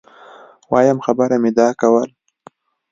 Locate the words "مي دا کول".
1.43-2.09